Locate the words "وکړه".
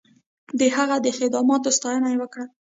2.21-2.45